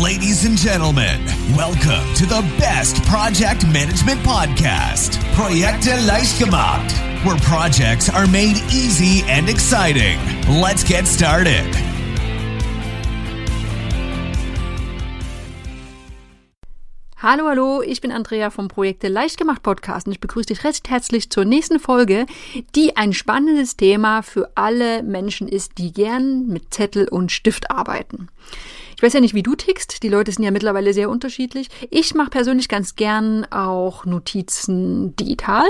Ladies 0.00 0.46
and 0.46 0.56
gentlemen, 0.56 1.20
welcome 1.54 2.14
to 2.14 2.24
the 2.24 2.40
best 2.58 3.04
project 3.04 3.66
management 3.66 4.22
podcast, 4.22 5.18
Projekte 5.34 5.94
leicht 6.06 6.38
gemacht, 6.38 6.90
where 7.26 7.36
projects 7.40 8.08
are 8.08 8.26
made 8.26 8.56
easy 8.72 9.22
and 9.28 9.50
exciting. 9.50 10.18
Let's 10.48 10.82
get 10.82 11.06
started. 11.06 11.66
Hallo, 17.18 17.46
hallo, 17.46 17.82
ich 17.82 18.00
bin 18.00 18.12
Andrea 18.12 18.48
vom 18.48 18.68
Projekte 18.68 19.08
Leicht 19.08 19.36
gemacht 19.36 19.62
Podcast 19.62 20.06
und 20.06 20.12
ich 20.12 20.20
begrüße 20.20 20.46
dich 20.46 20.64
recht 20.64 20.88
herzlich 20.88 21.28
zur 21.28 21.44
nächsten 21.44 21.78
Folge, 21.78 22.24
die 22.74 22.96
ein 22.96 23.12
spannendes 23.12 23.76
Thema 23.76 24.22
für 24.22 24.50
alle 24.54 25.02
Menschen 25.02 25.48
ist, 25.48 25.76
die 25.76 25.92
gern 25.92 26.46
mit 26.46 26.72
Zettel 26.72 27.08
und 27.08 27.30
Stift 27.30 27.70
arbeiten. 27.70 28.28
Ich 29.02 29.04
weiß 29.04 29.14
ja 29.14 29.20
nicht, 29.20 29.34
wie 29.34 29.42
du 29.42 29.56
tickst. 29.56 30.04
Die 30.04 30.08
Leute 30.08 30.30
sind 30.30 30.44
ja 30.44 30.52
mittlerweile 30.52 30.94
sehr 30.94 31.10
unterschiedlich. 31.10 31.70
Ich 31.90 32.14
mache 32.14 32.30
persönlich 32.30 32.68
ganz 32.68 32.94
gern 32.94 33.44
auch 33.50 34.04
Notizen 34.04 35.16
digital. 35.16 35.64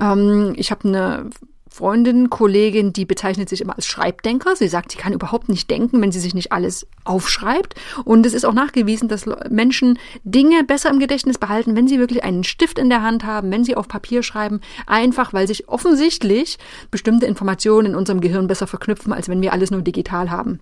Ähm, 0.00 0.54
ich 0.56 0.72
habe 0.72 0.88
eine 0.88 1.30
Freundin, 1.68 2.30
Kollegin, 2.30 2.92
die 2.92 3.04
bezeichnet 3.04 3.48
sich 3.48 3.60
immer 3.60 3.76
als 3.76 3.86
Schreibdenker. 3.86 4.56
Sie 4.56 4.66
sagt, 4.66 4.90
sie 4.90 4.98
kann 4.98 5.12
überhaupt 5.12 5.48
nicht 5.48 5.70
denken, 5.70 6.00
wenn 6.00 6.10
sie 6.10 6.18
sich 6.18 6.34
nicht 6.34 6.50
alles 6.50 6.88
aufschreibt. 7.04 7.76
Und 8.04 8.26
es 8.26 8.34
ist 8.34 8.44
auch 8.44 8.54
nachgewiesen, 8.54 9.06
dass 9.08 9.26
Menschen 9.48 9.96
Dinge 10.24 10.64
besser 10.64 10.90
im 10.90 10.98
Gedächtnis 10.98 11.38
behalten, 11.38 11.76
wenn 11.76 11.86
sie 11.86 12.00
wirklich 12.00 12.24
einen 12.24 12.42
Stift 12.42 12.80
in 12.80 12.88
der 12.88 13.04
Hand 13.04 13.24
haben, 13.24 13.52
wenn 13.52 13.62
sie 13.62 13.76
auf 13.76 13.86
Papier 13.86 14.24
schreiben, 14.24 14.62
einfach 14.88 15.32
weil 15.32 15.46
sich 15.46 15.68
offensichtlich 15.68 16.58
bestimmte 16.90 17.26
Informationen 17.26 17.92
in 17.92 17.94
unserem 17.94 18.20
Gehirn 18.20 18.48
besser 18.48 18.66
verknüpfen, 18.66 19.12
als 19.12 19.28
wenn 19.28 19.42
wir 19.42 19.52
alles 19.52 19.70
nur 19.70 19.82
digital 19.82 20.32
haben. 20.32 20.58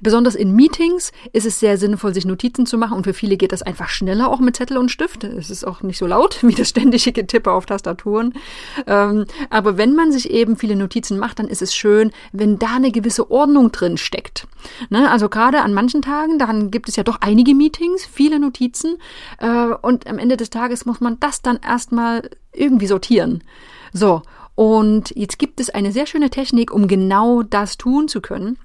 Besonders 0.00 0.34
in 0.34 0.54
Meetings 0.54 1.12
ist 1.32 1.46
es 1.46 1.60
sehr 1.60 1.78
sinnvoll, 1.78 2.14
sich 2.14 2.24
Notizen 2.24 2.66
zu 2.66 2.78
machen 2.78 2.96
und 2.96 3.04
für 3.04 3.14
viele 3.14 3.36
geht 3.36 3.52
das 3.52 3.62
einfach 3.62 3.88
schneller 3.88 4.28
auch 4.28 4.40
mit 4.40 4.56
Zettel 4.56 4.78
und 4.78 4.90
Stift. 4.90 5.24
Es 5.24 5.50
ist 5.50 5.64
auch 5.64 5.82
nicht 5.82 5.98
so 5.98 6.06
laut 6.06 6.38
wie 6.42 6.54
das 6.54 6.70
ständige 6.70 7.12
Getippe 7.12 7.52
auf 7.52 7.66
Tastaturen. 7.66 8.34
Ähm, 8.86 9.26
aber 9.50 9.76
wenn 9.76 9.94
man 9.94 10.12
sich 10.12 10.30
eben 10.30 10.56
viele 10.56 10.76
Notizen 10.76 11.18
macht, 11.18 11.38
dann 11.38 11.48
ist 11.48 11.62
es 11.62 11.74
schön, 11.74 12.12
wenn 12.32 12.58
da 12.58 12.76
eine 12.76 12.90
gewisse 12.90 13.30
Ordnung 13.30 13.72
drin 13.72 13.96
steckt. 13.96 14.46
Ne? 14.90 15.10
Also 15.10 15.28
gerade 15.28 15.62
an 15.62 15.74
manchen 15.74 16.02
Tagen, 16.02 16.38
dann 16.38 16.70
gibt 16.70 16.88
es 16.88 16.96
ja 16.96 17.02
doch 17.02 17.18
einige 17.20 17.54
Meetings, 17.54 18.04
viele 18.04 18.38
Notizen 18.38 18.96
äh, 19.38 19.74
und 19.82 20.06
am 20.06 20.18
Ende 20.18 20.36
des 20.36 20.50
Tages 20.50 20.86
muss 20.86 21.00
man 21.00 21.18
das 21.20 21.42
dann 21.42 21.58
erstmal 21.66 22.30
irgendwie 22.52 22.86
sortieren. 22.86 23.44
So, 23.92 24.22
und 24.54 25.12
jetzt 25.14 25.38
gibt 25.38 25.60
es 25.60 25.70
eine 25.70 25.92
sehr 25.92 26.06
schöne 26.06 26.30
Technik, 26.30 26.72
um 26.72 26.88
genau 26.88 27.42
das 27.42 27.78
tun 27.78 28.08
zu 28.08 28.20
können. 28.20 28.58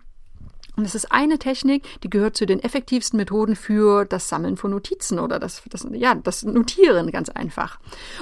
Und 0.76 0.86
es 0.86 0.96
ist 0.96 1.12
eine 1.12 1.38
Technik, 1.38 1.84
die 2.02 2.10
gehört 2.10 2.36
zu 2.36 2.46
den 2.46 2.60
effektivsten 2.60 3.18
Methoden 3.18 3.56
für 3.56 4.06
das 4.06 4.28
Sammeln 4.30 4.58
von 4.58 4.72
Notizen 4.72 5.20
oder 5.20 5.40
das, 5.40 5.62
das, 5.70 5.88
ja, 5.92 6.16
das 6.16 6.44
Notieren 6.44 7.12
ganz 7.12 7.30
einfach. 7.30 7.80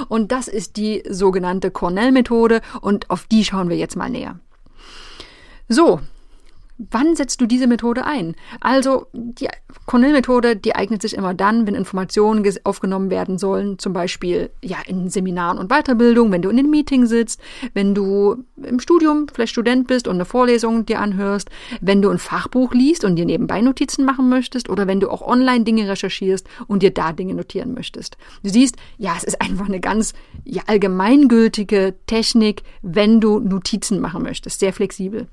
Und 0.10 0.32
das 0.32 0.48
ist 0.48 0.76
die 0.76 1.04
sogenannte 1.10 1.72
Cornell-Methode 1.72 2.62
und 2.82 3.10
auf 3.10 3.26
die 3.26 3.46
schauen 3.46 3.70
wir 3.70 3.78
jetzt 3.78 3.96
mal 3.96 4.10
näher. 4.10 4.40
So, 5.70 6.02
Wann 6.90 7.16
setzt 7.16 7.40
du 7.42 7.46
diese 7.46 7.68
Methode 7.68 8.06
ein? 8.06 8.36
Also 8.60 9.08
die 9.14 9.48
Cornell-Methode, 9.86 10.56
die 10.56 10.76
eignet 10.76 11.02
sich 11.02 11.16
immer 11.16 11.34
dann, 11.34 11.68
wenn 11.68 11.76
Informationen 11.76 12.44
aufgenommen 12.64 13.10
werden 13.10 13.38
sollen, 13.38 13.78
zum 13.78 13.94
Beispiel 13.94 14.50
ja 14.64 14.78
in 14.88 15.10
Seminaren 15.10 15.58
und 15.58 15.70
Weiterbildung, 15.70 16.32
wenn 16.32 16.42
du 16.42 16.50
in 16.50 16.58
einem 16.58 16.72
Meeting 16.72 17.06
sitzt, 17.06 17.40
wenn 17.74 17.94
du 17.94 18.44
im 18.64 18.80
Studium 18.80 19.28
vielleicht 19.32 19.52
Student 19.52 19.88
bist 19.88 20.08
und 20.08 20.16
eine 20.16 20.26
Vorlesung 20.26 20.86
dir 20.86 21.00
anhörst, 21.00 21.50
wenn 21.82 22.02
du 22.02 22.10
ein 22.10 22.18
Fachbuch 22.18 22.74
liest 22.74 23.04
und 23.04 23.16
dir 23.16 23.26
nebenbei 23.26 23.62
Notizen 23.62 24.06
machen 24.06 24.30
möchtest 24.30 24.70
oder 24.70 24.88
wenn 24.88 25.00
du 25.00 25.10
auch 25.10 25.22
online 25.22 25.64
Dinge 25.64 25.88
recherchierst 25.88 26.48
und 26.68 26.82
dir 26.84 26.92
da 26.92 27.12
Dinge 27.14 27.36
notieren 27.36 27.74
möchtest. 27.74 28.18
Du 28.44 28.50
siehst, 28.50 28.78
ja, 28.98 29.14
es 29.18 29.24
ist 29.24 29.42
einfach 29.42 29.68
eine 29.68 29.80
ganz 29.80 30.14
ja, 30.46 30.64
allgemeingültige 30.68 31.96
Technik, 32.08 32.64
wenn 32.82 33.20
du 33.20 33.40
Notizen 33.40 34.00
machen 34.00 34.24
möchtest, 34.24 34.60
sehr 34.60 34.74
flexibel. 34.74 35.28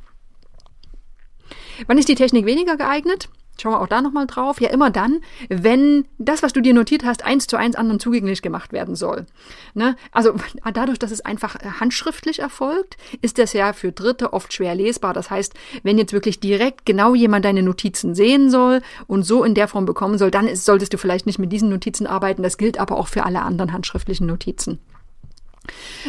Wann 1.86 1.98
ist 1.98 2.08
die 2.08 2.14
Technik 2.14 2.46
weniger 2.46 2.76
geeignet? 2.76 3.28
Schauen 3.60 3.72
wir 3.72 3.80
auch 3.80 3.88
da 3.88 4.00
nochmal 4.00 4.26
drauf. 4.26 4.60
Ja, 4.60 4.70
immer 4.70 4.90
dann, 4.90 5.20
wenn 5.48 6.04
das, 6.18 6.44
was 6.44 6.52
du 6.52 6.60
dir 6.60 6.74
notiert 6.74 7.04
hast, 7.04 7.24
eins 7.24 7.48
zu 7.48 7.56
eins 7.56 7.74
anderen 7.74 7.98
zugänglich 7.98 8.40
gemacht 8.40 8.72
werden 8.72 8.94
soll. 8.94 9.26
Ne? 9.74 9.96
Also 10.12 10.34
dadurch, 10.74 10.98
dass 10.98 11.10
es 11.10 11.24
einfach 11.24 11.56
äh, 11.56 11.66
handschriftlich 11.80 12.38
erfolgt, 12.38 12.96
ist 13.20 13.38
das 13.38 13.52
ja 13.52 13.72
für 13.72 13.90
Dritte 13.90 14.32
oft 14.32 14.52
schwer 14.52 14.76
lesbar. 14.76 15.12
Das 15.12 15.30
heißt, 15.30 15.54
wenn 15.82 15.98
jetzt 15.98 16.12
wirklich 16.12 16.38
direkt 16.38 16.86
genau 16.86 17.14
jemand 17.16 17.44
deine 17.44 17.64
Notizen 17.64 18.14
sehen 18.14 18.48
soll 18.48 18.80
und 19.08 19.24
so 19.24 19.42
in 19.42 19.54
der 19.54 19.66
Form 19.66 19.86
bekommen 19.86 20.18
soll, 20.18 20.30
dann 20.30 20.46
ist, 20.46 20.64
solltest 20.64 20.92
du 20.92 20.98
vielleicht 20.98 21.26
nicht 21.26 21.40
mit 21.40 21.50
diesen 21.50 21.68
Notizen 21.68 22.06
arbeiten. 22.06 22.44
Das 22.44 22.58
gilt 22.58 22.78
aber 22.78 22.96
auch 22.96 23.08
für 23.08 23.24
alle 23.24 23.42
anderen 23.42 23.72
handschriftlichen 23.72 24.26
Notizen. 24.26 24.78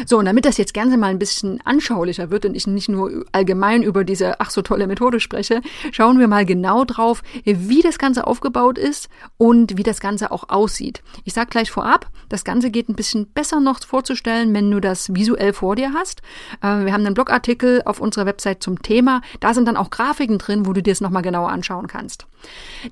So, 0.06 0.18
und 0.18 0.24
damit 0.24 0.44
das 0.44 0.56
jetzt 0.56 0.74
gerne 0.74 0.96
mal 0.96 1.08
ein 1.08 1.18
bisschen 1.18 1.60
anschaulicher 1.64 2.30
wird 2.30 2.44
und 2.44 2.54
ich 2.54 2.66
nicht 2.66 2.88
nur 2.88 3.24
allgemein 3.32 3.82
über 3.82 4.04
diese 4.04 4.40
ach 4.40 4.50
so 4.50 4.62
tolle 4.62 4.86
Methode 4.86 5.20
spreche, 5.20 5.60
schauen 5.92 6.18
wir 6.18 6.28
mal 6.28 6.44
genau 6.44 6.84
drauf, 6.84 7.22
wie 7.44 7.82
das 7.82 7.98
Ganze 7.98 8.26
aufgebaut 8.26 8.78
ist 8.78 9.08
und 9.36 9.76
wie 9.76 9.82
das 9.82 10.00
Ganze 10.00 10.30
auch 10.30 10.48
aussieht. 10.48 11.02
Ich 11.24 11.34
sage 11.34 11.50
gleich 11.50 11.70
vorab, 11.70 12.10
das 12.28 12.44
Ganze 12.44 12.70
geht 12.70 12.88
ein 12.88 12.94
bisschen 12.94 13.26
besser 13.26 13.60
noch 13.60 13.80
vorzustellen, 13.84 14.54
wenn 14.54 14.70
du 14.70 14.80
das 14.80 15.14
visuell 15.14 15.52
vor 15.52 15.76
dir 15.76 15.92
hast. 15.92 16.22
Äh, 16.62 16.84
wir 16.84 16.92
haben 16.92 17.04
einen 17.04 17.14
Blogartikel 17.14 17.82
auf 17.84 18.00
unserer 18.00 18.26
Website 18.26 18.62
zum 18.62 18.82
Thema. 18.82 19.20
Da 19.40 19.54
sind 19.54 19.66
dann 19.66 19.76
auch 19.76 19.90
Grafiken 19.90 20.38
drin, 20.38 20.66
wo 20.66 20.72
du 20.72 20.82
dir 20.82 20.92
es 20.92 21.00
nochmal 21.00 21.22
genauer 21.22 21.50
anschauen 21.50 21.86
kannst. 21.86 22.26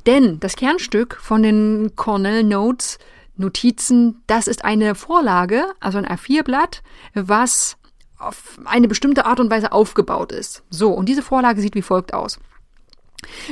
Denn 0.07 0.41
das 0.41 0.57
Kernstück 0.57 1.19
von 1.21 1.43
den 1.43 1.93
Cornell 1.97 2.45
Notes 2.45 2.99
Notizen, 3.39 4.23
das 4.27 4.49
ist 4.49 4.65
eine 4.65 4.95
Vorlage, 4.95 5.65
also 5.81 5.99
ein 5.99 6.07
A4-Blatt, 6.07 6.83
was 7.15 7.77
auf 8.19 8.59
eine 8.65 8.89
bestimmte 8.89 9.27
Art 9.27 9.41
und 9.41 9.51
Weise 9.51 9.73
aufgebaut 9.73 10.33
ist. 10.33 10.63
So, 10.71 10.93
und 10.93 11.09
diese 11.09 11.23
Vorlage 11.23 11.61
sieht 11.61 11.75
wie 11.75 11.83
folgt 11.83 12.13
aus. 12.13 12.39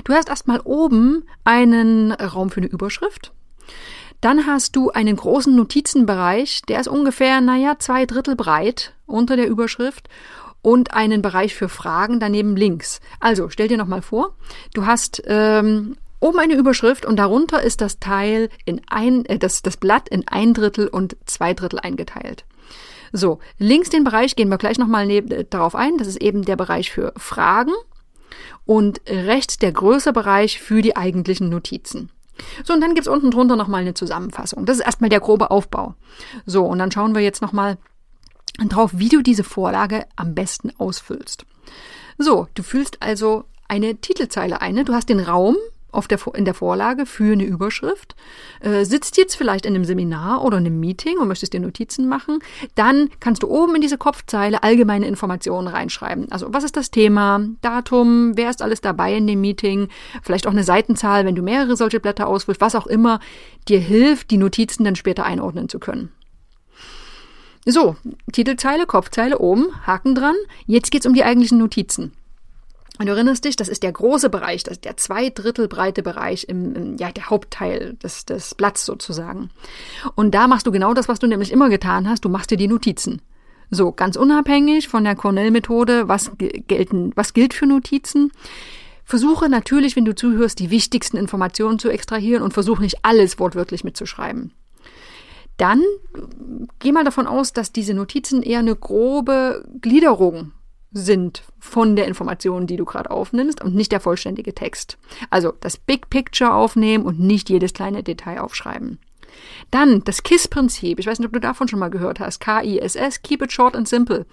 Du 0.04 0.12
hast 0.12 0.28
erstmal 0.28 0.60
oben 0.60 1.24
einen 1.44 2.12
Raum 2.12 2.50
für 2.50 2.60
eine 2.60 2.68
Überschrift. 2.68 3.32
Dann 4.20 4.46
hast 4.46 4.76
du 4.76 4.90
einen 4.90 5.16
großen 5.16 5.54
Notizenbereich, 5.54 6.62
der 6.68 6.80
ist 6.80 6.88
ungefähr, 6.88 7.40
naja, 7.40 7.78
zwei 7.78 8.06
Drittel 8.06 8.34
breit 8.34 8.94
unter 9.06 9.36
der 9.36 9.48
Überschrift 9.48 10.08
und 10.62 10.94
einen 10.94 11.22
Bereich 11.22 11.54
für 11.54 11.68
Fragen 11.68 12.18
daneben 12.18 12.56
links. 12.56 13.00
Also 13.20 13.50
stell 13.50 13.68
dir 13.68 13.76
nochmal 13.76 14.02
vor, 14.02 14.34
du 14.74 14.86
hast 14.86 15.22
ähm, 15.26 15.96
oben 16.20 16.38
eine 16.38 16.54
Überschrift 16.54 17.06
und 17.06 17.16
darunter 17.16 17.62
ist 17.62 17.80
das 17.80 17.98
Teil 17.98 18.48
in 18.64 18.80
ein, 18.88 19.24
äh, 19.26 19.38
das, 19.38 19.62
das 19.62 19.76
Blatt 19.76 20.08
in 20.08 20.26
ein 20.28 20.54
Drittel 20.54 20.88
und 20.88 21.16
zwei 21.26 21.54
Drittel 21.54 21.78
eingeteilt. 21.78 22.44
So, 23.12 23.38
links 23.58 23.90
den 23.90 24.04
Bereich 24.04 24.36
gehen 24.36 24.48
wir 24.48 24.58
gleich 24.58 24.78
nochmal 24.78 25.10
äh, 25.10 25.44
darauf 25.48 25.74
ein. 25.74 25.98
Das 25.98 26.08
ist 26.08 26.20
eben 26.20 26.42
der 26.42 26.56
Bereich 26.56 26.90
für 26.90 27.12
Fragen 27.16 27.72
und 28.64 29.00
rechts 29.08 29.58
der 29.58 29.72
größere 29.72 30.12
Bereich 30.12 30.60
für 30.60 30.82
die 30.82 30.96
eigentlichen 30.96 31.48
Notizen. 31.48 32.10
So, 32.64 32.74
und 32.74 32.80
dann 32.80 32.94
gibt's 32.94 33.08
unten 33.08 33.30
drunter 33.30 33.56
nochmal 33.56 33.80
eine 33.80 33.94
Zusammenfassung. 33.94 34.66
Das 34.66 34.78
ist 34.78 34.84
erstmal 34.84 35.10
der 35.10 35.20
grobe 35.20 35.50
Aufbau. 35.50 35.94
So, 36.44 36.64
und 36.64 36.78
dann 36.78 36.90
schauen 36.90 37.14
wir 37.14 37.22
jetzt 37.22 37.40
nochmal 37.40 37.78
drauf, 38.68 38.90
wie 38.94 39.08
du 39.08 39.22
diese 39.22 39.44
Vorlage 39.44 40.06
am 40.16 40.34
besten 40.34 40.72
ausfüllst. 40.78 41.46
So, 42.18 42.48
du 42.54 42.62
füllst 42.62 43.02
also 43.02 43.44
eine 43.68 43.96
Titelzeile 43.96 44.60
ein. 44.60 44.74
Ne? 44.74 44.84
Du 44.84 44.94
hast 44.94 45.08
den 45.08 45.20
Raum, 45.20 45.56
auf 45.96 46.08
der, 46.08 46.18
in 46.34 46.44
der 46.44 46.54
Vorlage 46.54 47.06
für 47.06 47.32
eine 47.32 47.44
Überschrift, 47.44 48.14
äh, 48.60 48.84
sitzt 48.84 49.16
jetzt 49.16 49.34
vielleicht 49.34 49.66
in 49.66 49.74
einem 49.74 49.84
Seminar 49.84 50.44
oder 50.44 50.58
einem 50.58 50.78
Meeting 50.78 51.18
und 51.18 51.28
möchtest 51.28 51.52
dir 51.52 51.60
Notizen 51.60 52.08
machen, 52.08 52.38
dann 52.74 53.10
kannst 53.20 53.42
du 53.42 53.48
oben 53.48 53.74
in 53.74 53.80
diese 53.80 53.98
Kopfzeile 53.98 54.62
allgemeine 54.62 55.06
Informationen 55.06 55.68
reinschreiben. 55.68 56.30
Also 56.30 56.48
was 56.50 56.64
ist 56.64 56.76
das 56.76 56.90
Thema, 56.90 57.40
Datum, 57.62 58.36
wer 58.36 58.50
ist 58.50 58.62
alles 58.62 58.80
dabei 58.80 59.16
in 59.16 59.26
dem 59.26 59.40
Meeting, 59.40 59.88
vielleicht 60.22 60.46
auch 60.46 60.52
eine 60.52 60.64
Seitenzahl, 60.64 61.24
wenn 61.24 61.34
du 61.34 61.42
mehrere 61.42 61.76
solche 61.76 62.00
Blätter 62.00 62.26
ausfüllst, 62.26 62.60
was 62.60 62.74
auch 62.74 62.86
immer 62.86 63.20
dir 63.68 63.80
hilft, 63.80 64.30
die 64.30 64.38
Notizen 64.38 64.84
dann 64.84 64.96
später 64.96 65.24
einordnen 65.24 65.68
zu 65.68 65.78
können. 65.78 66.10
So, 67.68 67.96
Titelzeile, 68.32 68.86
Kopfzeile 68.86 69.38
oben, 69.40 69.66
Haken 69.84 70.14
dran. 70.14 70.36
Jetzt 70.66 70.92
geht's 70.92 71.04
um 71.04 71.14
die 71.14 71.24
eigentlichen 71.24 71.58
Notizen. 71.58 72.12
Und 72.98 73.06
du 73.06 73.12
erinnerst 73.12 73.44
dich, 73.44 73.56
das 73.56 73.68
ist 73.68 73.82
der 73.82 73.92
große 73.92 74.30
Bereich, 74.30 74.62
das 74.62 74.74
ist 74.74 74.84
der 74.84 74.96
zwei 74.96 75.30
Drittel 75.30 75.68
breite 75.68 76.02
Bereich 76.02 76.48
im, 76.48 76.74
im, 76.74 76.96
ja, 76.96 77.12
der 77.12 77.28
Hauptteil 77.28 77.94
des, 78.02 78.24
des 78.24 78.54
Blatts 78.54 78.86
sozusagen. 78.86 79.50
Und 80.14 80.34
da 80.34 80.46
machst 80.46 80.66
du 80.66 80.72
genau 80.72 80.94
das, 80.94 81.08
was 81.08 81.18
du 81.18 81.26
nämlich 81.26 81.52
immer 81.52 81.68
getan 81.68 82.08
hast, 82.08 82.24
du 82.24 82.28
machst 82.28 82.50
dir 82.50 82.56
die 82.56 82.68
Notizen. 82.68 83.20
So, 83.70 83.92
ganz 83.92 84.16
unabhängig 84.16 84.88
von 84.88 85.04
der 85.04 85.16
Cornell-Methode, 85.16 86.08
was 86.08 86.30
gelten, 86.38 87.12
was 87.16 87.34
gilt 87.34 87.52
für 87.52 87.66
Notizen. 87.66 88.30
Versuche 89.04 89.48
natürlich, 89.48 89.96
wenn 89.96 90.04
du 90.04 90.14
zuhörst, 90.14 90.58
die 90.58 90.70
wichtigsten 90.70 91.16
Informationen 91.16 91.78
zu 91.78 91.90
extrahieren 91.90 92.42
und 92.42 92.54
versuche 92.54 92.82
nicht 92.82 93.04
alles 93.04 93.38
wortwörtlich 93.38 93.84
mitzuschreiben. 93.84 94.52
Dann 95.56 95.82
geh 96.78 96.92
mal 96.92 97.04
davon 97.04 97.26
aus, 97.26 97.52
dass 97.52 97.72
diese 97.72 97.94
Notizen 97.94 98.42
eher 98.42 98.58
eine 98.58 98.76
grobe 98.76 99.64
Gliederung 99.80 100.52
sind 100.92 101.42
von 101.58 101.96
der 101.96 102.06
Information, 102.06 102.66
die 102.66 102.76
du 102.76 102.84
gerade 102.84 103.10
aufnimmst 103.10 103.62
und 103.62 103.74
nicht 103.74 103.92
der 103.92 104.00
vollständige 104.00 104.54
Text. 104.54 104.98
Also 105.30 105.52
das 105.60 105.76
Big 105.76 106.08
Picture 106.10 106.54
aufnehmen 106.54 107.04
und 107.04 107.20
nicht 107.20 107.50
jedes 107.50 107.72
kleine 107.72 108.02
Detail 108.02 108.40
aufschreiben. 108.40 108.98
Dann 109.70 110.02
das 110.04 110.22
KISS-Prinzip. 110.22 110.98
Ich 110.98 111.06
weiß 111.06 111.18
nicht, 111.18 111.26
ob 111.26 111.32
du 111.34 111.40
davon 111.40 111.68
schon 111.68 111.78
mal 111.78 111.90
gehört 111.90 112.20
hast. 112.20 112.40
K-I-S-S, 112.40 113.22
Keep 113.22 113.42
it 113.42 113.52
short 113.52 113.74
and 113.76 113.88
simple 113.88 114.24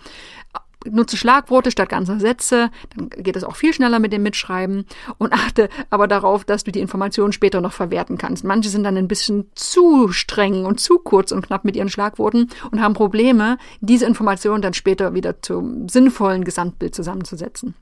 nutze 0.89 1.17
Schlagworte 1.17 1.71
statt 1.71 1.89
ganzer 1.89 2.19
Sätze, 2.19 2.69
dann 2.95 3.09
geht 3.09 3.35
es 3.35 3.43
auch 3.43 3.55
viel 3.55 3.73
schneller 3.73 3.99
mit 3.99 4.13
dem 4.13 4.23
Mitschreiben 4.23 4.85
und 5.17 5.33
achte 5.33 5.69
aber 5.89 6.07
darauf, 6.07 6.45
dass 6.45 6.63
du 6.63 6.71
die 6.71 6.79
Informationen 6.79 7.33
später 7.33 7.61
noch 7.61 7.73
verwerten 7.73 8.17
kannst. 8.17 8.43
Manche 8.43 8.69
sind 8.69 8.83
dann 8.83 8.97
ein 8.97 9.07
bisschen 9.07 9.47
zu 9.55 10.09
streng 10.09 10.65
und 10.65 10.79
zu 10.79 10.99
kurz 10.99 11.31
und 11.31 11.45
knapp 11.45 11.65
mit 11.65 11.75
ihren 11.75 11.89
Schlagworten 11.89 12.49
und 12.71 12.81
haben 12.81 12.93
Probleme, 12.93 13.57
diese 13.81 14.05
Informationen 14.05 14.61
dann 14.61 14.73
später 14.73 15.13
wieder 15.13 15.41
zum 15.41 15.87
sinnvollen 15.89 16.43
Gesamtbild 16.43 16.95
zusammenzusetzen. 16.95 17.75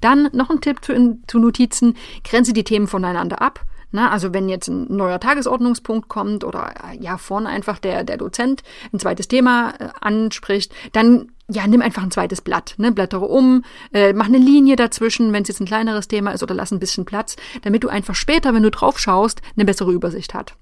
Dann 0.00 0.28
noch 0.32 0.50
ein 0.50 0.60
Tipp 0.60 0.84
zu, 0.84 1.18
zu 1.26 1.38
Notizen, 1.38 1.96
grenze 2.24 2.52
die 2.52 2.64
Themen 2.64 2.86
voneinander 2.86 3.40
ab. 3.40 3.64
Na, 3.94 4.10
also 4.10 4.32
wenn 4.32 4.48
jetzt 4.48 4.68
ein 4.68 4.86
neuer 4.88 5.20
Tagesordnungspunkt 5.20 6.08
kommt 6.08 6.44
oder 6.44 6.72
ja 6.98 7.18
vorne 7.18 7.50
einfach 7.50 7.78
der, 7.78 8.04
der 8.04 8.16
Dozent 8.16 8.62
ein 8.92 8.98
zweites 8.98 9.28
Thema 9.28 9.74
äh, 9.78 9.88
anspricht, 10.00 10.72
dann 10.92 11.30
ja, 11.50 11.66
nimm 11.66 11.82
einfach 11.82 12.02
ein 12.02 12.10
zweites 12.10 12.40
Blatt, 12.40 12.74
ne? 12.78 12.92
blättere 12.92 13.24
um, 13.24 13.64
äh, 13.92 14.12
mach 14.12 14.26
eine 14.26 14.38
Linie 14.38 14.76
dazwischen, 14.76 15.32
wenn 15.32 15.42
es 15.42 15.48
jetzt 15.48 15.60
ein 15.60 15.66
kleineres 15.66 16.08
Thema 16.08 16.32
ist 16.32 16.42
oder 16.42 16.54
lass 16.54 16.72
ein 16.72 16.78
bisschen 16.78 17.04
Platz, 17.04 17.36
damit 17.62 17.84
du 17.84 17.88
einfach 17.88 18.14
später, 18.14 18.54
wenn 18.54 18.62
du 18.62 18.70
drauf 18.70 18.98
schaust, 18.98 19.42
eine 19.56 19.64
bessere 19.64 19.92
Übersicht 19.92 20.34
hat. 20.34 20.54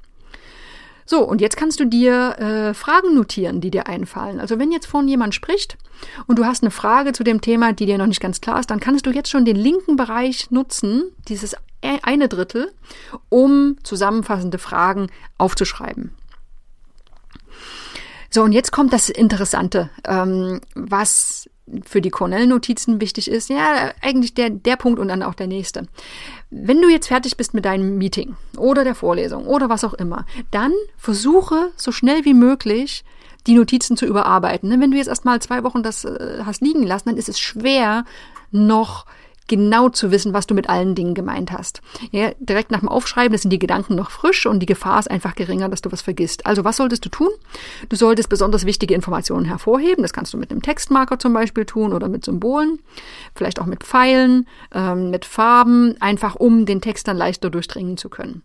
So, 1.11 1.27
und 1.27 1.41
jetzt 1.41 1.56
kannst 1.56 1.81
du 1.81 1.87
dir 1.87 2.38
äh, 2.38 2.73
Fragen 2.73 3.17
notieren, 3.17 3.61
die 3.61 3.73
dir 3.73 3.88
einfallen. 3.88 4.38
Also 4.38 4.61
wenn 4.61 4.71
jetzt 4.71 4.87
vorhin 4.87 5.09
jemand 5.09 5.35
spricht 5.35 5.77
und 6.29 6.38
du 6.38 6.44
hast 6.44 6.62
eine 6.62 6.71
Frage 6.71 7.12
zu 7.12 7.25
dem 7.25 7.41
Thema, 7.41 7.73
die 7.73 7.87
dir 7.87 7.99
noch 7.99 8.06
nicht 8.06 8.21
ganz 8.21 8.41
klar 8.41 8.61
ist, 8.61 8.71
dann 8.71 8.79
kannst 8.79 9.06
du 9.06 9.11
jetzt 9.11 9.29
schon 9.29 9.44
den 9.44 9.56
linken 9.56 9.97
Bereich 9.97 10.53
nutzen, 10.53 11.03
dieses 11.29 11.55
e-, 11.82 11.99
eine 12.03 12.29
Drittel, 12.29 12.71
um 13.29 13.77
zusammenfassende 13.82 14.59
Fragen 14.59 15.09
aufzuschreiben. 15.37 16.12
So, 18.31 18.43
und 18.43 18.53
jetzt 18.53 18.71
kommt 18.71 18.93
das 18.93 19.09
Interessante, 19.09 19.91
ähm, 20.06 20.61
was 20.75 21.49
für 21.85 22.00
die 22.00 22.11
Cornell-Notizen 22.11 23.00
wichtig 23.00 23.31
ist. 23.31 23.49
Ja, 23.49 23.93
eigentlich 24.03 24.35
der, 24.35 24.50
der 24.50 24.77
Punkt 24.77 24.99
und 24.99 25.09
dann 25.09 25.23
auch 25.23 25.35
der 25.35 25.47
nächste. 25.47 25.87
Wenn 26.50 26.81
du 26.81 26.88
jetzt 26.88 27.09
fertig 27.09 27.37
bist 27.37 27.55
mit 27.55 27.65
deinem 27.65 27.99
Meeting 27.99 28.37
oder 28.56 28.85
der 28.85 28.94
Vorlesung 28.94 29.47
oder 29.47 29.69
was 29.69 29.85
auch 29.85 29.94
immer, 29.94 30.27
dann 30.50 30.73
versuche 30.97 31.71
so 31.77 31.93
schnell 31.93 32.25
wie 32.25 32.35
möglich 32.35 33.05
die 33.47 33.55
Notizen 33.55 33.97
zu 33.97 34.06
überarbeiten. 34.06 34.69
Ne, 34.69 34.81
wenn 34.81 34.91
du 34.91 34.97
jetzt 34.97 35.09
erst 35.09 35.25
mal 35.25 35.41
zwei 35.41 35.62
Wochen 35.65 35.82
das 35.82 36.05
äh, 36.05 36.43
hast 36.44 36.61
liegen 36.61 36.82
lassen, 36.82 37.11
dann 37.11 37.19
ist 37.19 37.29
es 37.29 37.38
schwer, 37.38 38.05
noch 38.50 39.06
genau 39.50 39.88
zu 39.88 40.12
wissen, 40.12 40.32
was 40.32 40.47
du 40.47 40.55
mit 40.55 40.70
allen 40.70 40.94
Dingen 40.94 41.12
gemeint 41.12 41.50
hast. 41.50 41.82
Ja, 42.12 42.31
direkt 42.38 42.70
nach 42.70 42.79
dem 42.79 42.88
Aufschreiben 42.88 43.37
sind 43.37 43.50
die 43.50 43.58
Gedanken 43.58 43.97
noch 43.97 44.11
frisch 44.11 44.47
und 44.47 44.61
die 44.61 44.67
Gefahr 44.67 45.00
ist 45.00 45.11
einfach 45.11 45.35
geringer, 45.35 45.69
dass 45.69 45.82
du 45.82 45.91
was 45.91 46.02
vergisst. 46.02 46.47
Also 46.47 46.64
was 46.64 46.76
solltest 46.76 47.05
du 47.05 47.08
tun? 47.08 47.31
Du 47.88 47.97
solltest 47.97 48.29
besonders 48.29 48.64
wichtige 48.64 48.94
Informationen 48.94 49.44
hervorheben. 49.44 50.02
Das 50.02 50.12
kannst 50.12 50.32
du 50.32 50.38
mit 50.38 50.52
einem 50.52 50.62
Textmarker 50.62 51.19
zum 51.19 51.32
Beispiel 51.32 51.67
tun 51.67 51.93
oder 51.93 52.08
mit 52.08 52.25
Symbolen, 52.25 52.79
vielleicht 53.35 53.61
auch 53.61 53.67
mit 53.67 53.82
Pfeilen, 53.82 54.47
ähm, 54.73 55.11
mit 55.11 55.25
Farben, 55.25 56.00
einfach 56.00 56.37
um 56.37 56.64
den 56.64 56.81
Text 56.81 57.08
dann 57.08 57.17
leichter 57.17 57.50
durchdringen 57.50 57.96
zu 57.96 58.08
können. 58.08 58.43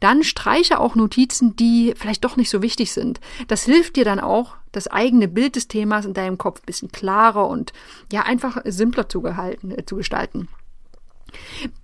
Dann 0.00 0.22
streiche 0.22 0.78
auch 0.78 0.94
Notizen, 0.94 1.56
die 1.56 1.94
vielleicht 1.96 2.24
doch 2.24 2.36
nicht 2.36 2.50
so 2.50 2.62
wichtig 2.62 2.92
sind. 2.92 3.20
Das 3.48 3.64
hilft 3.64 3.96
dir 3.96 4.04
dann 4.04 4.20
auch, 4.20 4.54
das 4.76 4.88
eigene 4.88 5.26
Bild 5.26 5.56
des 5.56 5.68
Themas 5.68 6.04
in 6.04 6.14
deinem 6.14 6.38
Kopf 6.38 6.60
ein 6.60 6.66
bisschen 6.66 6.92
klarer 6.92 7.48
und 7.48 7.72
ja 8.12 8.22
einfach 8.22 8.58
simpler 8.64 9.08
zu, 9.08 9.22
gehalten, 9.22 9.72
äh, 9.72 9.84
zu 9.84 9.96
gestalten. 9.96 10.48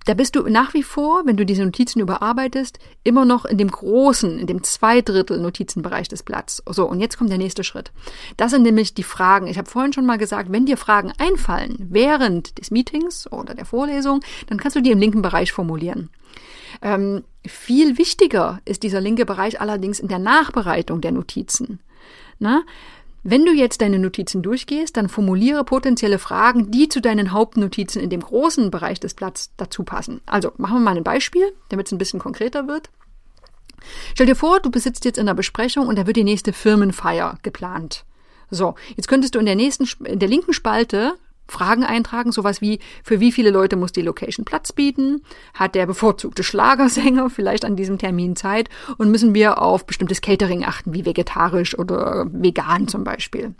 Da 0.05 0.13
bist 0.13 0.35
du 0.35 0.47
nach 0.49 0.73
wie 0.73 0.83
vor, 0.83 1.23
wenn 1.25 1.37
du 1.37 1.45
diese 1.45 1.63
Notizen 1.63 1.99
überarbeitest, 1.99 2.79
immer 3.03 3.25
noch 3.25 3.45
in 3.45 3.57
dem 3.57 3.69
großen, 3.69 4.39
in 4.39 4.47
dem 4.47 4.63
Zweidrittel 4.63 5.39
Notizenbereich 5.39 6.07
des 6.07 6.23
Blatts. 6.23 6.63
So, 6.69 6.87
und 6.87 6.99
jetzt 6.99 7.17
kommt 7.17 7.29
der 7.29 7.37
nächste 7.37 7.63
Schritt. 7.63 7.91
Das 8.37 8.51
sind 8.51 8.63
nämlich 8.63 8.93
die 8.93 9.03
Fragen. 9.03 9.47
Ich 9.47 9.57
habe 9.57 9.69
vorhin 9.69 9.93
schon 9.93 10.05
mal 10.05 10.17
gesagt, 10.17 10.51
wenn 10.51 10.65
dir 10.65 10.77
Fragen 10.77 11.11
einfallen 11.17 11.75
während 11.89 12.57
des 12.57 12.71
Meetings 12.71 13.31
oder 13.31 13.53
der 13.53 13.65
Vorlesung, 13.65 14.21
dann 14.47 14.57
kannst 14.57 14.75
du 14.75 14.81
die 14.81 14.91
im 14.91 14.99
linken 14.99 15.21
Bereich 15.21 15.51
formulieren. 15.51 16.09
Ähm, 16.81 17.23
viel 17.45 17.97
wichtiger 17.97 18.61
ist 18.65 18.83
dieser 18.83 19.01
linke 19.01 19.25
Bereich 19.25 19.61
allerdings 19.61 19.99
in 19.99 20.07
der 20.07 20.19
Nachbereitung 20.19 21.01
der 21.01 21.11
Notizen. 21.11 21.79
Na? 22.39 22.63
Wenn 23.25 23.45
du 23.45 23.53
jetzt 23.53 23.79
deine 23.81 23.99
Notizen 23.99 24.41
durchgehst, 24.43 24.97
dann 24.97 25.07
formuliere 25.07 25.63
potenzielle 25.63 26.19
Fragen, 26.19 26.71
die 26.71 26.89
zu 26.89 26.99
deinen 26.99 27.31
Hauptnotizen 27.31 28.01
in 28.01 28.09
dem 28.09 28.19
großen 28.19 28.69
Bereich 28.69 28.99
des 28.99 29.13
Blatts 29.13 29.51
dazu 29.55 29.83
passen. 29.83 30.19
Also 30.25 30.51
machen 30.57 30.75
wir 30.75 30.81
mal 30.81 30.97
ein 30.97 31.05
Beispiel, 31.05 31.53
damit 31.69 31.87
es 31.87 31.93
ein 31.93 31.97
bisschen 31.97 32.19
konkreter 32.19 32.67
wird. 32.67 32.89
Stell 34.13 34.27
dir 34.27 34.35
vor, 34.35 34.59
du 34.59 34.69
besitzt 34.69 35.05
jetzt 35.05 35.17
in 35.17 35.25
der 35.25 35.33
Besprechung 35.33 35.87
und 35.87 35.97
da 35.97 36.05
wird 36.05 36.17
die 36.17 36.25
nächste 36.25 36.51
Firmenfeier 36.51 37.37
geplant. 37.43 38.05
So, 38.49 38.75
jetzt 38.95 39.07
könntest 39.07 39.35
du 39.35 39.39
in 39.39 39.45
der 39.45 39.55
nächsten, 39.55 39.87
in 40.05 40.19
der 40.19 40.29
linken 40.29 40.53
Spalte 40.53 41.15
Fragen 41.47 41.83
eintragen, 41.83 42.31
sowas 42.31 42.61
wie, 42.61 42.79
für 43.03 43.19
wie 43.19 43.31
viele 43.31 43.49
Leute 43.49 43.75
muss 43.75 43.91
die 43.91 44.01
Location 44.01 44.45
Platz 44.45 44.71
bieten? 44.71 45.21
Hat 45.53 45.75
der 45.75 45.85
bevorzugte 45.85 46.43
Schlagersänger 46.43 47.29
vielleicht 47.29 47.65
an 47.65 47.75
diesem 47.75 47.97
Termin 47.97 48.35
Zeit? 48.35 48.69
Und 48.97 49.11
müssen 49.11 49.33
wir 49.33 49.61
auf 49.61 49.85
bestimmtes 49.85 50.21
Catering 50.21 50.63
achten, 50.63 50.93
wie 50.93 51.05
vegetarisch 51.05 51.77
oder 51.77 52.27
vegan 52.31 52.87
zum 52.87 53.03
Beispiel? 53.03 53.53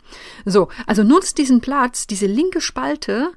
So, 0.45 0.69
also 0.87 1.03
nutzt 1.03 1.37
diesen 1.37 1.61
Platz, 1.61 2.07
diese 2.07 2.25
linke 2.25 2.61
Spalte 2.61 3.31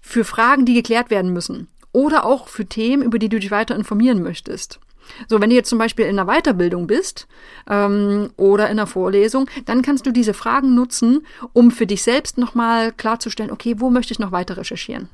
für 0.00 0.24
Fragen, 0.24 0.66
die 0.66 0.74
geklärt 0.74 1.10
werden 1.10 1.32
müssen. 1.32 1.68
Oder 1.92 2.26
auch 2.26 2.48
für 2.48 2.66
Themen, 2.66 3.02
über 3.02 3.18
die 3.18 3.28
du 3.28 3.38
dich 3.38 3.50
weiter 3.50 3.76
informieren 3.76 4.22
möchtest. 4.22 4.80
So, 5.28 5.40
wenn 5.40 5.50
du 5.50 5.56
jetzt 5.56 5.68
zum 5.68 5.78
Beispiel 5.78 6.06
in 6.06 6.18
einer 6.18 6.30
Weiterbildung 6.30 6.86
bist 6.86 7.26
ähm, 7.68 8.30
oder 8.36 8.66
in 8.66 8.72
einer 8.72 8.86
Vorlesung, 8.86 9.48
dann 9.66 9.82
kannst 9.82 10.06
du 10.06 10.10
diese 10.10 10.34
Fragen 10.34 10.74
nutzen, 10.74 11.26
um 11.52 11.70
für 11.70 11.86
dich 11.86 12.02
selbst 12.02 12.38
nochmal 12.38 12.92
klarzustellen, 12.92 13.50
okay, 13.50 13.76
wo 13.78 13.90
möchte 13.90 14.12
ich 14.12 14.18
noch 14.18 14.32
weiter 14.32 14.56
recherchieren? 14.56 15.08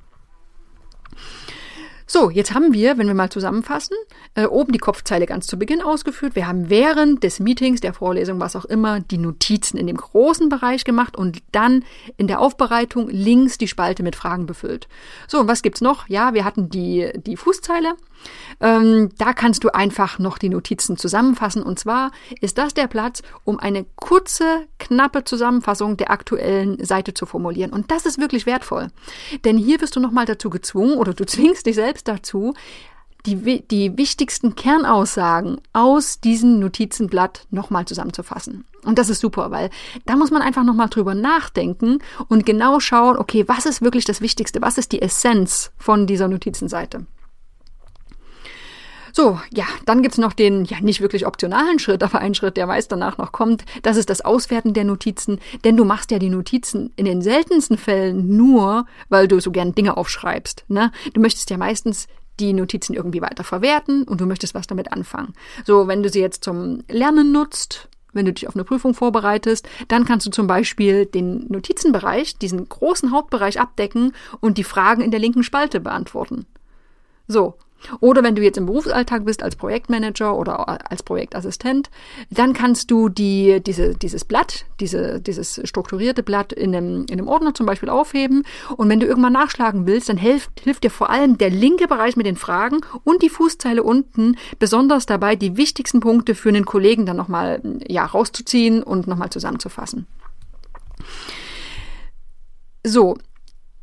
So, 2.13 2.29
jetzt 2.29 2.55
haben 2.55 2.73
wir, 2.73 2.99
wenn 2.99 3.07
wir 3.07 3.15
mal 3.15 3.31
zusammenfassen, 3.31 3.97
äh, 4.35 4.45
oben 4.45 4.73
die 4.73 4.81
Kopfzeile 4.81 5.27
ganz 5.27 5.47
zu 5.47 5.57
Beginn 5.57 5.81
ausgeführt. 5.81 6.35
Wir 6.35 6.49
haben 6.49 6.69
während 6.69 7.23
des 7.23 7.39
Meetings, 7.39 7.81
der 7.81 7.95
Vorlesung, 7.95 8.41
was 8.41 8.57
auch 8.57 8.65
immer, 8.65 8.99
die 8.99 9.17
Notizen 9.17 9.77
in 9.77 9.87
dem 9.87 9.97
großen 9.97 10.49
Bereich 10.49 10.83
gemacht 10.83 11.17
und 11.17 11.39
dann 11.53 11.85
in 12.17 12.27
der 12.27 12.41
Aufbereitung 12.41 13.09
links 13.11 13.59
die 13.59 13.69
Spalte 13.69 14.03
mit 14.03 14.17
Fragen 14.17 14.47
befüllt. 14.47 14.89
So, 15.29 15.39
und 15.39 15.47
was 15.47 15.63
gibt's 15.63 15.83
noch? 15.83 16.09
Ja, 16.09 16.35
wir 16.35 16.45
hatten 16.45 16.69
die, 16.69 17.13
die 17.15 17.37
Fußzeile. 17.37 17.95
Ähm, 18.61 19.11
da 19.19 19.33
kannst 19.33 19.65
du 19.65 19.71
einfach 19.71 20.19
noch 20.19 20.39
die 20.39 20.49
Notizen 20.49 20.97
zusammenfassen. 20.97 21.63
Und 21.63 21.79
zwar 21.79 22.11
ist 22.41 22.59
das 22.59 22.75
der 22.75 22.87
Platz, 22.87 23.23
um 23.45 23.59
eine 23.59 23.87
kurze, 23.97 24.67
knappe 24.79 25.25
Zusammenfassung 25.25 25.97
der 25.97 26.11
aktuellen 26.11 26.85
Seite 26.85 27.15
zu 27.15 27.27
formulieren. 27.27 27.73
Und 27.73 27.91
das 27.91 28.07
ist 28.07 28.19
wirklich 28.19 28.47
wertvoll. 28.47 28.89
Denn 29.45 29.57
hier 29.57 29.81
wirst 29.81 29.97
du 29.97 30.01
nochmal 30.01 30.27
dazu 30.27 30.51
gezwungen 30.51 30.95
oder 30.95 31.15
du 31.15 31.25
zwingst 31.31 31.67
dich 31.67 31.77
selbst 31.77 32.09
dazu, 32.09 32.55
die, 33.27 33.63
die 33.67 33.97
wichtigsten 33.99 34.55
Kernaussagen 34.55 35.61
aus 35.73 36.21
diesem 36.21 36.59
Notizenblatt 36.59 37.47
nochmal 37.51 37.85
zusammenzufassen. 37.85 38.65
Und 38.83 38.99
das 38.99 39.11
ist 39.11 39.21
super, 39.21 39.51
weil 39.51 39.71
da 40.07 40.17
muss 40.17 40.31
man 40.31 40.43
einfach 40.43 40.65
nochmal 40.65 40.89
drüber 40.89 41.15
nachdenken 41.15 41.99
und 42.29 42.47
genau 42.47 42.81
schauen, 42.81 43.19
okay, 43.19 43.47
was 43.47 43.67
ist 43.67 43.83
wirklich 43.83 44.07
das 44.07 44.23
Wichtigste, 44.23 44.63
was 44.63 44.79
ist 44.79 44.93
die 44.93 45.03
Essenz 45.03 45.71
von 45.77 46.07
dieser 46.07 46.29
Notizenseite. 46.29 47.05
So, 49.13 49.41
ja, 49.53 49.65
dann 49.87 50.03
gibt's 50.03 50.19
noch 50.19 50.33
den, 50.33 50.65
ja, 50.65 50.81
nicht 50.81 51.01
wirklich 51.01 51.27
optionalen 51.27 51.79
Schritt, 51.79 52.03
aber 52.03 52.19
einen 52.19 52.35
Schritt, 52.35 52.57
der 52.57 52.67
meist 52.67 52.93
danach 52.93 53.19
noch 53.19 53.33
kommt. 53.33 53.65
Das 53.83 53.97
ist 53.97 54.11
das 54.11 54.21
Auswerten 54.21 54.75
der 54.75 54.85
Notizen. 54.85 55.41
Denn 55.65 55.77
du 55.77 55.85
machst 55.85 56.11
ja 56.11 56.19
die 56.19 56.31
Notizen 56.31 56.93
in 56.97 57.05
den 57.05 57.23
seltensten 57.23 57.79
Fällen 57.79 58.37
nur, 58.37 58.87
weil 59.09 59.29
du 59.29 59.41
so 59.41 59.51
gern 59.51 59.75
Dinge 59.75 59.97
aufschreibst. 59.97 60.65
Ne? 60.69 60.93
Du 61.13 61.21
möchtest 61.21 61.51
ja 61.51 61.57
meistens 61.57 62.07
die 62.39 62.53
Notizen 62.53 62.95
irgendwie 62.95 63.21
weiter 63.21 63.45
verwerten 63.45 64.05
und 64.05 64.21
du 64.21 64.27
möchtest 64.27 64.55
was 64.55 64.67
damit 64.67 64.93
anfangen. 64.93 65.35
So, 65.67 65.87
wenn 65.87 66.03
du 66.03 66.09
sie 66.09 66.21
jetzt 66.21 66.43
zum 66.43 66.83
Lernen 66.89 67.33
nutzt, 67.33 67.89
wenn 68.13 68.27
du 68.27 68.33
dich 68.33 68.49
auf 68.49 68.57
eine 68.57 68.65
Prüfung 68.65 68.95
vorbereitest, 68.95 69.69
dann 69.89 70.05
kannst 70.05 70.27
du 70.27 70.31
zum 70.31 70.47
Beispiel 70.47 71.07
den 71.07 71.47
Notizenbereich, 71.49 72.39
diesen 72.39 72.69
großen 72.69 73.13
Hauptbereich 73.13 73.61
abdecken 73.61 74.13
und 74.41 74.59
die 74.59 74.65
Fragen 74.65 75.03
in 75.03 75.11
der 75.11 75.21
linken 75.21 75.43
Spalte 75.43 75.81
beantworten. 75.81 76.47
So, 77.29 77.55
oder 78.01 78.23
wenn 78.23 78.35
du 78.35 78.43
jetzt 78.43 78.59
im 78.59 78.67
Berufsalltag 78.67 79.25
bist 79.25 79.43
als 79.43 79.57
Projektmanager 79.57 80.37
oder 80.37 80.91
als 80.91 81.03
Projektassistent, 81.03 81.91
dann 82.31 82.53
kannst 82.53 82.91
du 82.91 83.09
die, 83.09 83.61
diese, 83.61 83.95
dieses 83.95 84.25
Blatt, 84.25 84.67
diese, 84.81 85.21
dieses 85.21 85.61
strukturierte 85.65 86.23
Blatt 86.23 86.53
in 86.53 86.75
einem, 86.75 87.07
in 87.09 87.19
einem 87.19 87.29
Ordner 87.29 87.55
zum 87.55 87.67
Beispiel 87.67 87.89
aufheben. 87.89 88.45
Und 88.77 88.89
wenn 88.89 89.01
du 89.01 89.07
irgendwann 89.07 89.33
nachschlagen 89.33 89.87
willst, 89.87 90.09
dann 90.09 90.17
hilft, 90.17 90.61
hilft 90.61 90.85
dir 90.85 90.91
vor 90.91 91.11
allem 91.11 91.39
der 91.39 91.51
linke 91.51 91.89
Bereich 91.89 92.17
mit 92.17 92.27
den 92.27 92.37
Fragen 92.37 92.81
und 93.05 93.23
die 93.23 93.29
Fußzeile 93.29 93.83
unten 93.83 94.37
besonders 94.59 95.07
dabei, 95.07 95.37
die 95.37 95.57
wichtigsten 95.57 96.01
Punkte 96.01 96.35
für 96.35 96.51
einen 96.51 96.65
Kollegen 96.65 97.07
dann 97.07 97.17
nochmal, 97.17 97.63
ja, 97.89 98.05
rauszuziehen 98.05 98.83
und 98.83 99.07
nochmal 99.07 99.31
zusammenzufassen. 99.31 100.07
So, 102.85 103.17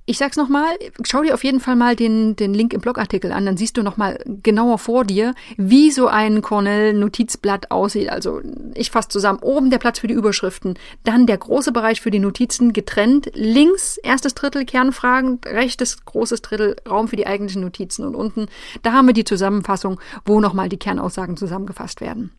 ich 0.10 0.18
sag's 0.18 0.38
nochmal, 0.38 0.70
schau 1.04 1.22
dir 1.22 1.34
auf 1.34 1.44
jeden 1.44 1.60
Fall 1.60 1.76
mal 1.76 1.98
den, 1.98 2.38
den 2.38 2.54
Link 2.54 2.74
im 2.74 2.80
Blogartikel 2.80 3.34
an, 3.34 3.46
dann 3.46 3.58
siehst 3.58 3.76
du 3.76 3.84
nochmal 3.84 4.24
genauer 4.42 4.80
vor 4.80 5.04
dir, 5.04 5.36
wie 5.58 5.92
so 5.92 6.08
ein 6.08 6.42
Cornell-Notizblatt 6.42 7.72
aussieht. 7.72 8.10
Also 8.10 8.40
ich 8.74 8.90
fasse 8.90 9.10
zusammen, 9.10 9.40
oben 9.42 9.70
der 9.70 9.80
Platz 9.80 10.00
für 10.00 10.08
die 10.08 10.14
Überschriften, 10.14 10.80
dann 11.04 11.28
der 11.28 11.38
große 11.38 11.74
Bereich 11.74 12.00
für 12.00 12.10
die 12.10 12.20
Notizen 12.20 12.72
getrennt, 12.72 13.32
links 13.34 13.98
erstes 13.98 14.34
Drittel 14.34 14.64
Kernfragen, 14.64 15.42
rechtes 15.46 16.06
großes 16.06 16.42
Drittel 16.42 16.78
Raum 16.90 17.10
für 17.10 17.18
die 17.18 17.28
eigentlichen 17.28 17.62
Notizen 17.62 18.06
und 18.06 18.16
unten, 18.16 18.48
da 18.84 18.94
haben 18.94 19.08
wir 19.08 19.14
die 19.14 19.26
Zusammenfassung, 19.26 20.00
wo 20.26 20.40
nochmal 20.40 20.70
die 20.70 20.80
Kernaussagen 20.80 21.36
zusammengefasst 21.36 22.00
werden 22.00 22.32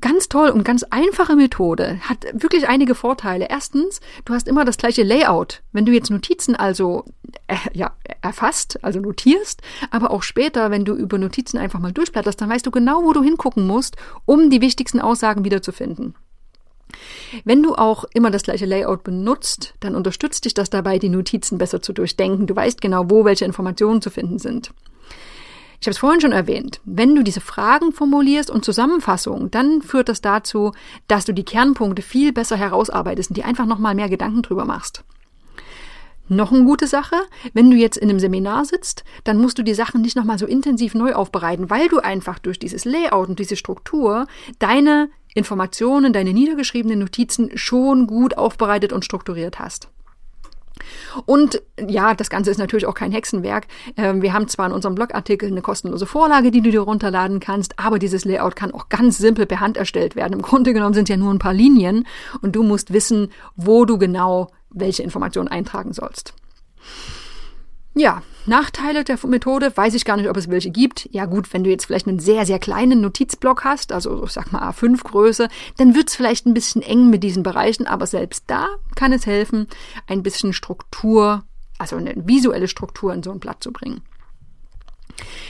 ganz 0.00 0.28
toll 0.28 0.50
und 0.50 0.64
ganz 0.64 0.84
einfache 0.84 1.36
Methode, 1.36 2.00
hat 2.02 2.26
wirklich 2.32 2.68
einige 2.68 2.94
Vorteile. 2.94 3.46
Erstens, 3.48 4.00
du 4.24 4.34
hast 4.34 4.48
immer 4.48 4.64
das 4.64 4.76
gleiche 4.76 5.02
Layout. 5.02 5.62
Wenn 5.72 5.86
du 5.86 5.92
jetzt 5.92 6.10
Notizen 6.10 6.56
also 6.56 7.04
äh, 7.46 7.56
ja, 7.72 7.92
erfasst, 8.22 8.78
also 8.82 9.00
notierst, 9.00 9.62
aber 9.90 10.10
auch 10.10 10.22
später, 10.22 10.70
wenn 10.70 10.84
du 10.84 10.94
über 10.94 11.18
Notizen 11.18 11.58
einfach 11.58 11.80
mal 11.80 11.92
durchblätterst, 11.92 12.40
dann 12.40 12.50
weißt 12.50 12.66
du 12.66 12.70
genau, 12.70 13.02
wo 13.04 13.12
du 13.12 13.22
hingucken 13.22 13.66
musst, 13.66 13.96
um 14.24 14.50
die 14.50 14.60
wichtigsten 14.60 15.00
Aussagen 15.00 15.44
wiederzufinden. 15.44 16.14
Wenn 17.44 17.62
du 17.62 17.74
auch 17.74 18.04
immer 18.14 18.30
das 18.30 18.42
gleiche 18.42 18.66
Layout 18.66 19.04
benutzt, 19.04 19.74
dann 19.80 19.94
unterstützt 19.94 20.44
dich 20.44 20.54
das 20.54 20.70
dabei, 20.70 20.98
die 20.98 21.08
Notizen 21.08 21.58
besser 21.58 21.80
zu 21.82 21.92
durchdenken. 21.92 22.46
Du 22.46 22.56
weißt 22.56 22.80
genau, 22.80 23.08
wo 23.08 23.24
welche 23.24 23.44
Informationen 23.44 24.02
zu 24.02 24.10
finden 24.10 24.38
sind. 24.38 24.72
Ich 25.80 25.86
habe 25.86 25.92
es 25.92 25.98
vorhin 25.98 26.20
schon 26.20 26.32
erwähnt. 26.32 26.80
Wenn 26.84 27.14
du 27.14 27.22
diese 27.22 27.40
Fragen 27.40 27.92
formulierst 27.92 28.50
und 28.50 28.66
Zusammenfassungen, 28.66 29.50
dann 29.50 29.80
führt 29.80 30.10
das 30.10 30.20
dazu, 30.20 30.72
dass 31.08 31.24
du 31.24 31.32
die 31.32 31.44
Kernpunkte 31.44 32.02
viel 32.02 32.34
besser 32.34 32.56
herausarbeitest 32.56 33.30
und 33.30 33.36
dir 33.38 33.46
einfach 33.46 33.64
nochmal 33.64 33.94
mehr 33.94 34.10
Gedanken 34.10 34.42
drüber 34.42 34.66
machst. 34.66 35.04
Noch 36.28 36.52
eine 36.52 36.64
gute 36.64 36.86
Sache, 36.86 37.16
wenn 37.54 37.70
du 37.70 37.76
jetzt 37.76 37.96
in 37.96 38.10
einem 38.10 38.20
Seminar 38.20 38.66
sitzt, 38.66 39.04
dann 39.24 39.38
musst 39.38 39.58
du 39.58 39.62
die 39.62 39.74
Sachen 39.74 40.02
nicht 40.02 40.16
nochmal 40.16 40.38
so 40.38 40.46
intensiv 40.46 40.94
neu 40.94 41.14
aufbereiten, 41.14 41.70
weil 41.70 41.88
du 41.88 41.98
einfach 41.98 42.38
durch 42.38 42.58
dieses 42.58 42.84
Layout 42.84 43.30
und 43.30 43.38
diese 43.38 43.56
Struktur 43.56 44.26
deine 44.58 45.08
Informationen, 45.34 46.12
deine 46.12 46.34
niedergeschriebenen 46.34 46.98
Notizen 46.98 47.56
schon 47.56 48.06
gut 48.06 48.36
aufbereitet 48.36 48.92
und 48.92 49.04
strukturiert 49.04 49.58
hast. 49.58 49.88
Und 51.26 51.62
ja, 51.88 52.14
das 52.14 52.30
Ganze 52.30 52.50
ist 52.50 52.58
natürlich 52.58 52.86
auch 52.86 52.94
kein 52.94 53.12
Hexenwerk. 53.12 53.66
Ähm, 53.96 54.22
wir 54.22 54.32
haben 54.32 54.48
zwar 54.48 54.66
in 54.66 54.72
unserem 54.72 54.94
Blogartikel 54.94 55.50
eine 55.50 55.62
kostenlose 55.62 56.06
Vorlage, 56.06 56.50
die 56.50 56.60
du 56.60 56.70
dir 56.70 56.80
runterladen 56.80 57.40
kannst, 57.40 57.78
aber 57.78 57.98
dieses 57.98 58.24
Layout 58.24 58.56
kann 58.56 58.72
auch 58.72 58.88
ganz 58.88 59.18
simpel 59.18 59.46
per 59.46 59.60
Hand 59.60 59.76
erstellt 59.76 60.16
werden. 60.16 60.34
Im 60.34 60.42
Grunde 60.42 60.72
genommen 60.72 60.94
sind 60.94 61.08
ja 61.08 61.16
nur 61.16 61.32
ein 61.32 61.38
paar 61.38 61.54
Linien 61.54 62.06
und 62.42 62.56
du 62.56 62.62
musst 62.62 62.92
wissen, 62.92 63.30
wo 63.56 63.84
du 63.84 63.98
genau 63.98 64.48
welche 64.70 65.02
Informationen 65.02 65.48
eintragen 65.48 65.92
sollst. 65.92 66.34
Ja, 67.94 68.22
Nachteile 68.46 69.04
der 69.04 69.18
Methode 69.26 69.76
weiß 69.76 69.94
ich 69.94 70.04
gar 70.04 70.16
nicht, 70.16 70.28
ob 70.28 70.36
es 70.36 70.48
welche 70.48 70.70
gibt. 70.70 71.08
Ja 71.12 71.26
gut, 71.26 71.52
wenn 71.52 71.64
du 71.64 71.70
jetzt 71.70 71.86
vielleicht 71.86 72.06
einen 72.06 72.20
sehr, 72.20 72.46
sehr 72.46 72.58
kleinen 72.58 73.00
Notizblock 73.00 73.64
hast, 73.64 73.92
also 73.92 74.24
ich 74.24 74.30
sag 74.30 74.52
mal 74.52 74.62
A5 74.70 75.02
Größe, 75.02 75.48
dann 75.76 75.94
wird 75.94 76.08
es 76.08 76.16
vielleicht 76.16 76.46
ein 76.46 76.54
bisschen 76.54 76.82
eng 76.82 77.10
mit 77.10 77.22
diesen 77.24 77.42
Bereichen, 77.42 77.86
aber 77.86 78.06
selbst 78.06 78.44
da 78.46 78.68
kann 78.94 79.12
es 79.12 79.26
helfen, 79.26 79.66
ein 80.06 80.22
bisschen 80.22 80.52
Struktur, 80.52 81.44
also 81.78 81.96
eine 81.96 82.14
visuelle 82.26 82.68
Struktur 82.68 83.12
in 83.12 83.22
so 83.22 83.32
ein 83.32 83.40
Blatt 83.40 83.62
zu 83.62 83.72
bringen. 83.72 84.02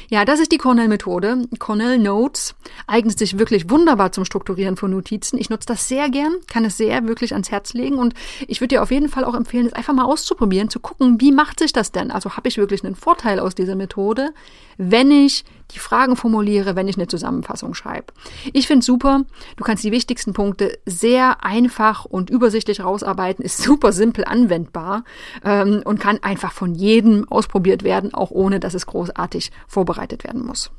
Ja, 0.08 0.24
das 0.24 0.40
ist 0.40 0.52
die 0.52 0.58
Cornell-Methode. 0.58 1.48
Cornell 1.58 1.98
Notes 1.98 2.54
eignet 2.86 3.18
sich 3.18 3.38
wirklich 3.38 3.70
wunderbar 3.70 4.12
zum 4.12 4.24
Strukturieren 4.24 4.76
von 4.76 4.90
Notizen. 4.90 5.38
Ich 5.38 5.50
nutze 5.50 5.66
das 5.66 5.88
sehr 5.88 6.10
gern, 6.10 6.34
kann 6.48 6.64
es 6.64 6.76
sehr 6.76 7.06
wirklich 7.06 7.32
ans 7.32 7.50
Herz 7.50 7.74
legen 7.74 7.96
und 7.96 8.14
ich 8.46 8.60
würde 8.60 8.76
dir 8.76 8.82
auf 8.82 8.90
jeden 8.90 9.08
Fall 9.08 9.24
auch 9.24 9.34
empfehlen, 9.34 9.66
es 9.66 9.72
einfach 9.72 9.94
mal 9.94 10.04
auszuprobieren, 10.04 10.68
zu 10.68 10.80
gucken, 10.80 11.20
wie 11.20 11.32
macht 11.32 11.58
sich 11.58 11.72
das 11.72 11.92
denn? 11.92 12.10
Also 12.10 12.36
habe 12.36 12.48
ich 12.48 12.58
wirklich 12.58 12.84
einen 12.84 12.96
Vorteil 12.96 13.38
aus 13.38 13.54
dieser 13.54 13.76
Methode, 13.76 14.30
wenn 14.76 15.10
ich 15.10 15.44
die 15.74 15.78
Fragen 15.78 16.16
formuliere, 16.16 16.76
wenn 16.76 16.88
ich 16.88 16.96
eine 16.96 17.06
Zusammenfassung 17.06 17.74
schreibe. 17.74 18.12
Ich 18.52 18.66
finde 18.66 18.84
super, 18.84 19.24
du 19.56 19.64
kannst 19.64 19.84
die 19.84 19.92
wichtigsten 19.92 20.32
Punkte 20.32 20.78
sehr 20.86 21.44
einfach 21.44 22.04
und 22.04 22.30
übersichtlich 22.30 22.82
rausarbeiten, 22.82 23.44
ist 23.44 23.58
super 23.62 23.92
simpel 23.92 24.24
anwendbar 24.24 25.04
ähm, 25.44 25.82
und 25.84 26.00
kann 26.00 26.18
einfach 26.22 26.52
von 26.52 26.74
jedem 26.74 27.28
ausprobiert 27.30 27.84
werden, 27.84 28.14
auch 28.14 28.30
ohne 28.30 28.60
dass 28.60 28.74
es 28.74 28.86
großartig 28.86 29.49
vorbereitet 29.66 30.24
werden 30.24 30.44
muss. 30.44 30.70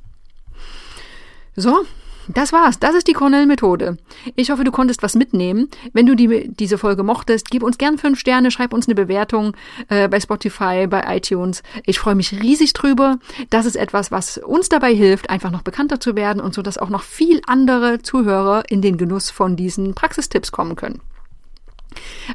So, 1.56 1.86
das 2.28 2.54
war's. 2.54 2.80
Das 2.80 2.96
ist 2.96 3.08
die 3.08 3.14
Cornell-Methode. 3.14 3.98
Ich 4.36 4.52
hoffe, 4.52 4.64
du 4.64 4.72
konntest 4.72 5.04
was 5.04 5.16
mitnehmen. 5.16 5.70
Wenn 5.94 6.06
du 6.06 6.16
die, 6.16 6.50
diese 6.54 6.78
Folge 6.78 7.04
mochtest, 7.04 7.50
gib 7.50 7.64
uns 7.64 7.78
gern 7.78 7.98
fünf 7.98 8.20
Sterne, 8.20 8.52
schreib 8.52 8.74
uns 8.74 8.88
eine 8.88 8.96
Bewertung 8.96 9.56
äh, 9.90 10.08
bei 10.08 10.20
Spotify, 10.20 10.88
bei 10.88 11.04
iTunes. 11.18 11.64
Ich 11.86 12.00
freue 12.00 12.16
mich 12.16 12.32
riesig 12.42 12.74
drüber. 12.74 13.18
Das 13.50 13.66
ist 13.66 13.76
etwas, 13.76 14.12
was 14.12 14.38
uns 14.38 14.70
dabei 14.70 14.94
hilft, 14.94 15.30
einfach 15.30 15.52
noch 15.52 15.64
bekannter 15.64 16.00
zu 16.00 16.16
werden 16.16 16.42
und 16.42 16.54
so, 16.54 16.62
dass 16.62 16.78
auch 16.78 16.90
noch 16.90 17.04
viel 17.04 17.42
andere 17.48 18.02
Zuhörer 18.02 18.64
in 18.70 18.82
den 18.82 18.98
Genuss 18.98 19.30
von 19.30 19.56
diesen 19.56 19.96
Praxistipps 19.96 20.52
kommen 20.52 20.76
können. 20.76 21.02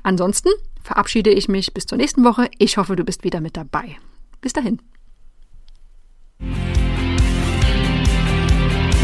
Ansonsten 0.03 0.51
verabschiede 0.83 1.31
ich 1.31 1.49
mich 1.49 1.73
bis 1.73 1.87
zur 1.87 1.99
nächsten 1.99 2.25
Woche. 2.25 2.51
Ich 2.59 2.77
hoffe, 2.77 2.97
du 2.97 3.05
bist 3.05 3.25
wieder 3.25 3.41
mit 3.41 3.57
dabei. 3.57 3.97
Bis 4.41 4.53
dahin. 4.53 4.81